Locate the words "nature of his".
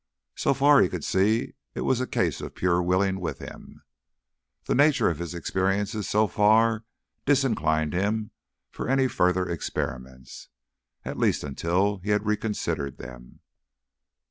4.73-5.35